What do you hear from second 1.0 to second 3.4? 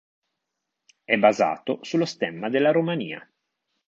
È basato sullo stemma della Romania.